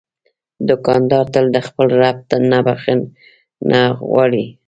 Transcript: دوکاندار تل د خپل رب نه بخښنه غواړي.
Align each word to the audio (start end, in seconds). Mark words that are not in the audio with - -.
دوکاندار 0.67 1.25
تل 1.33 1.45
د 1.55 1.57
خپل 1.67 1.87
رب 2.01 2.17
نه 2.51 2.59
بخښنه 2.65 3.81
غواړي. 4.09 4.45